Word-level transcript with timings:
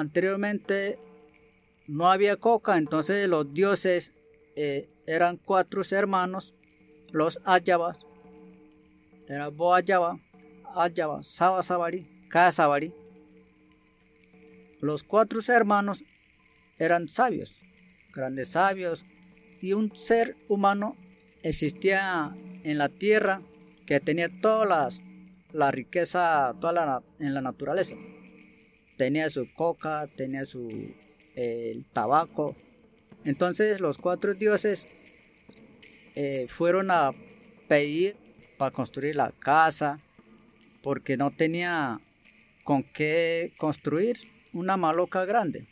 anteriormente 0.00 0.98
no 1.86 2.10
había 2.10 2.36
coca, 2.36 2.78
entonces 2.78 3.28
los 3.28 3.52
dioses 3.52 4.12
eh, 4.56 4.88
eran 5.06 5.36
cuatro 5.36 5.82
hermanos, 5.90 6.54
los 7.10 7.40
Ayabas, 7.44 7.98
era 9.28 9.48
Boayaba, 9.48 10.18
Ayaba, 10.74 11.22
Saba 11.22 11.62
Sabari, 11.62 12.06
Sabari. 12.52 12.94
Los 14.80 15.02
cuatro 15.02 15.40
hermanos 15.48 16.04
eran 16.78 17.08
sabios, 17.08 17.54
grandes 18.14 18.48
sabios, 18.48 19.04
y 19.60 19.74
un 19.74 19.94
ser 19.94 20.36
humano 20.48 20.96
existía 21.42 22.34
en 22.64 22.78
la 22.78 22.88
tierra 22.88 23.42
que 23.86 24.00
tenía 24.00 24.28
toda 24.40 24.64
las, 24.64 25.02
la 25.52 25.70
riqueza 25.70 26.54
toda 26.60 27.02
en 27.18 27.34
la 27.34 27.40
naturaleza. 27.40 27.96
Tenía 29.00 29.30
su 29.30 29.50
coca, 29.54 30.08
tenía 30.14 30.44
su 30.44 30.68
el 31.34 31.86
tabaco. 31.86 32.54
Entonces 33.24 33.80
los 33.80 33.96
cuatro 33.96 34.34
dioses 34.34 34.86
eh, 36.14 36.44
fueron 36.50 36.90
a 36.90 37.12
pedir 37.66 38.18
para 38.58 38.72
construir 38.72 39.16
la 39.16 39.32
casa 39.32 40.00
porque 40.82 41.16
no 41.16 41.30
tenía 41.30 41.98
con 42.62 42.82
qué 42.82 43.54
construir 43.56 44.18
una 44.52 44.76
maloca 44.76 45.24
grande, 45.24 45.66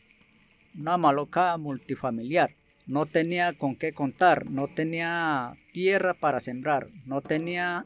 una 0.74 0.96
maloca 0.96 1.54
multifamiliar. 1.59 2.56
No 2.87 3.04
tenía 3.04 3.52
con 3.52 3.76
qué 3.76 3.92
contar, 3.92 4.51
no 4.51 4.68
tenía 4.68 5.52
tierra 5.73 6.15
para 6.15 6.40
sembrar, 6.40 6.88
no 7.04 7.20
tenía 7.20 7.84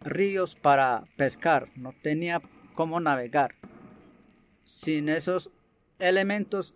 ríos 0.00 0.56
para 0.56 1.04
pescar, 1.16 1.68
no 1.76 1.92
tenía 1.92 2.42
cómo 2.74 2.98
navegar. 2.98 3.54
Sin 4.82 5.10
esos 5.10 5.50
elementos 5.98 6.74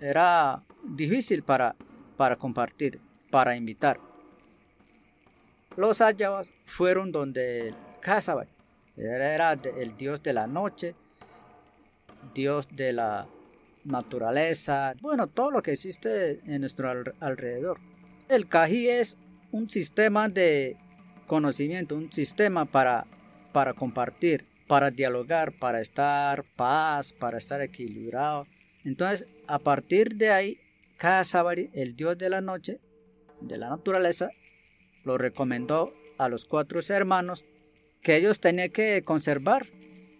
era 0.00 0.64
difícil 0.82 1.44
para, 1.44 1.76
para 2.16 2.34
compartir, 2.34 2.98
para 3.30 3.54
invitar. 3.54 4.00
Los 5.76 6.00
Ayavas 6.00 6.50
fueron 6.64 7.12
donde 7.12 7.74
Casabay 8.00 8.48
era 8.96 9.52
el 9.52 9.96
dios 9.96 10.20
de 10.24 10.32
la 10.32 10.48
noche, 10.48 10.96
dios 12.34 12.66
de 12.72 12.92
la 12.92 13.28
naturaleza, 13.84 14.94
bueno, 15.00 15.28
todo 15.28 15.52
lo 15.52 15.62
que 15.62 15.74
existe 15.74 16.40
en 16.44 16.62
nuestro 16.62 16.90
alrededor. 17.20 17.78
El 18.28 18.48
Kaji 18.48 18.88
es 18.88 19.16
un 19.52 19.70
sistema 19.70 20.28
de 20.28 20.76
conocimiento, 21.28 21.94
un 21.94 22.10
sistema 22.10 22.64
para, 22.64 23.06
para 23.52 23.74
compartir, 23.74 24.44
para 24.72 24.90
dialogar, 24.90 25.52
para 25.52 25.82
estar 25.82 26.44
paz, 26.56 27.12
para 27.12 27.36
estar 27.36 27.60
equilibrado. 27.60 28.46
Entonces, 28.86 29.28
a 29.46 29.58
partir 29.58 30.16
de 30.16 30.30
ahí, 30.30 30.60
Kasabari, 30.96 31.68
el 31.74 31.94
dios 31.94 32.16
de 32.16 32.30
la 32.30 32.40
noche, 32.40 32.80
de 33.42 33.58
la 33.58 33.68
naturaleza, 33.68 34.30
lo 35.04 35.18
recomendó 35.18 35.92
a 36.16 36.30
los 36.30 36.46
cuatro 36.46 36.80
hermanos 36.88 37.44
que 38.00 38.16
ellos 38.16 38.40
tenían 38.40 38.70
que 38.70 39.02
conservar. 39.04 39.66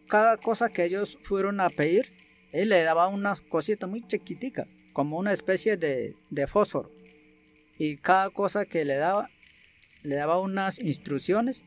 Cada 0.07 0.37
cosa 0.37 0.69
que 0.69 0.85
ellos 0.85 1.17
fueron 1.23 1.59
a 1.59 1.71
pedir, 1.71 2.13
él 2.53 2.69
le 2.69 2.83
daba 2.83 3.09
unas 3.09 3.41
cositas 3.41 3.89
muy 3.89 4.07
chiquiticas, 4.07 4.69
como 4.93 5.17
una 5.17 5.33
especie 5.33 5.79
de, 5.79 6.15
de 6.29 6.47
fósforo. 6.47 6.93
Y 7.79 7.97
cada 7.97 8.29
cosa 8.29 8.67
que 8.67 8.85
le 8.85 8.97
daba, 8.97 9.31
le 10.03 10.17
daba 10.17 10.39
unas 10.41 10.79
instrucciones 10.79 11.65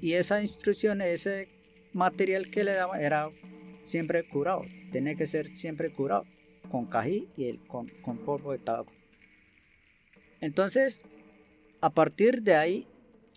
y 0.00 0.12
esa 0.12 0.40
instrucción, 0.40 1.02
ese 1.02 1.57
material 1.98 2.48
que 2.48 2.64
le 2.64 2.72
daba 2.72 3.00
era 3.00 3.30
siempre 3.84 4.26
curado, 4.26 4.62
tenía 4.92 5.16
que 5.16 5.26
ser 5.26 5.56
siempre 5.56 5.92
curado 5.92 6.24
con 6.70 6.86
cají 6.86 7.28
y 7.36 7.48
el, 7.48 7.58
con, 7.66 7.88
con 8.02 8.18
polvo 8.18 8.52
de 8.52 8.58
tabaco. 8.58 8.92
Entonces, 10.40 11.00
a 11.80 11.90
partir 11.90 12.42
de 12.42 12.54
ahí 12.54 12.86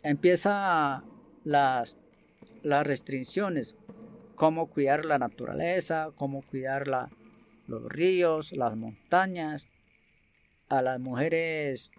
empieza 0.04 1.04
las, 1.44 1.98
las 2.62 2.86
restricciones, 2.86 3.76
cómo 4.36 4.68
cuidar 4.68 5.06
la 5.06 5.18
naturaleza, 5.18 6.12
cómo 6.16 6.44
cuidar 6.44 6.88
los 7.68 7.84
ríos, 7.90 8.52
las 8.54 8.76
montañas, 8.76 9.68
a 10.70 10.82
las 10.82 11.00
mujeres 11.00 11.92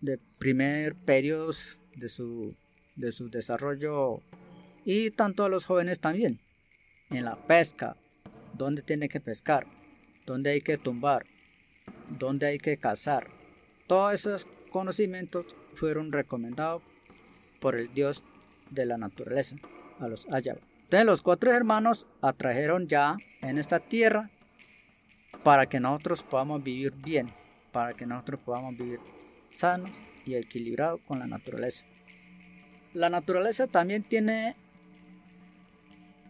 de 0.00 0.18
primer 0.38 0.94
periodo 0.94 1.52
de 1.96 2.08
su, 2.08 2.54
de 2.96 3.12
su 3.12 3.28
desarrollo 3.28 4.20
y 4.84 5.10
tanto 5.10 5.44
a 5.44 5.48
los 5.48 5.64
jóvenes 5.64 6.00
también. 6.00 6.40
En 7.10 7.24
la 7.24 7.36
pesca, 7.36 7.96
dónde 8.54 8.82
tiene 8.82 9.08
que 9.08 9.20
pescar, 9.20 9.66
dónde 10.26 10.50
hay 10.50 10.60
que 10.60 10.78
tumbar, 10.78 11.26
dónde 12.18 12.46
hay 12.46 12.58
que 12.58 12.76
cazar. 12.76 13.28
Todos 13.86 14.14
esos 14.14 14.46
conocimientos 14.70 15.46
fueron 15.74 16.12
recomendados 16.12 16.82
por 17.60 17.76
el 17.76 17.92
Dios 17.92 18.22
de 18.70 18.86
la 18.86 18.96
naturaleza, 18.96 19.56
a 20.00 20.08
los 20.08 20.26
Ayaba. 20.30 20.60
Entonces 20.84 21.06
los 21.06 21.22
cuatro 21.22 21.52
hermanos 21.52 22.06
atrajeron 22.20 22.86
ya 22.88 23.16
en 23.40 23.58
esta 23.58 23.80
tierra 23.80 24.30
para 25.42 25.66
que 25.66 25.80
nosotros 25.80 26.22
podamos 26.22 26.62
vivir 26.62 26.92
bien, 26.92 27.28
para 27.72 27.94
que 27.94 28.06
nosotros 28.06 28.40
podamos 28.44 28.76
vivir 28.76 29.00
sanos 29.50 29.90
y 30.24 30.34
equilibrados 30.34 31.00
con 31.06 31.18
la 31.18 31.26
naturaleza. 31.26 31.84
La 32.94 33.08
naturaleza 33.08 33.66
también 33.66 34.02
tiene 34.02 34.56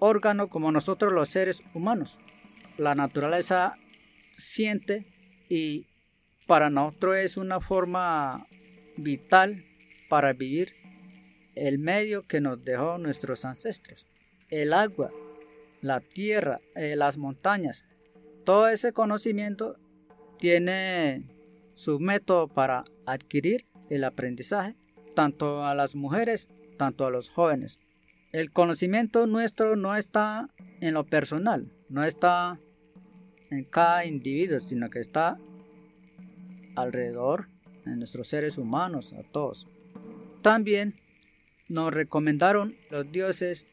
órgano 0.02 0.48
como 0.48 0.72
nosotros 0.72 1.12
los 1.12 1.28
seres 1.28 1.62
humanos. 1.74 2.18
La 2.76 2.96
naturaleza 2.96 3.78
siente 4.32 5.06
y 5.48 5.86
para 6.48 6.70
nosotros 6.70 7.16
es 7.18 7.36
una 7.36 7.60
forma 7.60 8.48
vital 8.96 9.64
para 10.08 10.32
vivir 10.32 10.74
el 11.54 11.78
medio 11.78 12.22
que 12.22 12.40
nos 12.40 12.64
dejó 12.64 12.98
nuestros 12.98 13.44
ancestros. 13.44 14.08
El 14.48 14.72
agua, 14.72 15.12
la 15.82 16.00
tierra, 16.00 16.60
eh, 16.74 16.96
las 16.96 17.16
montañas, 17.16 17.86
todo 18.44 18.68
ese 18.68 18.92
conocimiento 18.92 19.76
tiene 20.38 21.28
su 21.74 22.00
método 22.00 22.48
para 22.48 22.84
adquirir 23.06 23.66
el 23.88 24.02
aprendizaje, 24.02 24.74
tanto 25.14 25.64
a 25.64 25.76
las 25.76 25.94
mujeres, 25.94 26.48
tanto 26.76 27.06
a 27.06 27.10
los 27.10 27.30
jóvenes. 27.30 27.78
El 28.32 28.50
conocimiento 28.50 29.26
nuestro 29.26 29.76
no 29.76 29.94
está 29.94 30.48
en 30.80 30.94
lo 30.94 31.04
personal, 31.04 31.70
no 31.90 32.02
está 32.02 32.58
en 33.50 33.64
cada 33.64 34.06
individuo, 34.06 34.58
sino 34.58 34.88
que 34.88 35.00
está 35.00 35.38
alrededor 36.74 37.48
de 37.84 37.94
nuestros 37.96 38.28
seres 38.28 38.56
humanos, 38.56 39.12
a 39.12 39.22
todos. 39.22 39.68
También 40.40 40.98
nos 41.68 41.92
recomendaron 41.92 42.74
los 42.90 43.12
dioses 43.12 43.66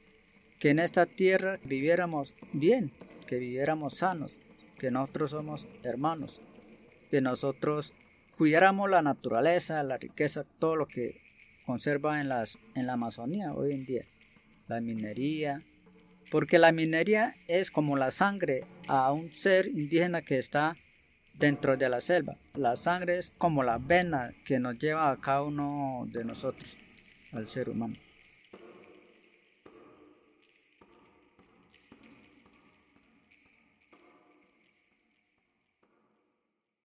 que 0.59 0.72
en 0.72 0.80
esta 0.80 1.06
tierra 1.06 1.58
viviéramos 1.64 2.34
bien, 2.52 2.91
que 3.28 3.38
viviéramos 3.38 3.94
sanos, 3.94 4.36
que 4.78 4.91
nosotros 4.91 5.31
somos 5.31 5.68
hermanos, 5.84 6.41
que 7.09 7.22
nosotros 7.22 7.94
cuidáramos 8.38 8.90
la 8.90 9.02
naturaleza, 9.02 9.81
la 9.84 9.97
riqueza, 9.97 10.44
todo 10.59 10.76
lo 10.76 10.88
que 10.88 11.22
conserva 11.66 12.20
en, 12.20 12.28
la 12.28 12.94
Amazonía 12.94 13.53
hoy 13.53 13.74
en 13.74 13.86
día, 13.86 14.06
la 14.69 14.80
minería, 14.80 15.63
porque 16.31 16.59
la 16.59 16.72
minería 16.72 17.35
es 17.47 17.72
como 17.72 17.97
la 17.97 18.12
sangre 18.12 18.63
a 18.88 19.12
un 19.12 19.34
ser 19.34 19.68
indígena 19.68 20.22
que 20.22 20.38
está 20.38 20.78
dentro 21.34 21.75
de 21.75 21.90
la 21.90 22.02
selva. 22.02 22.38
La 22.53 22.75
sangre 22.75 23.18
es 23.18 23.31
como 23.38 23.63
la 23.63 23.79
vena 23.79 24.31
que 24.46 24.59
nos 24.59 24.78
lleva 24.78 25.09
a 25.09 25.19
cada 25.19 25.41
uno 25.41 26.06
de 26.08 26.24
nosotros 26.24 26.78
al 27.31 27.50
ser 27.50 27.69
humano. 27.69 27.96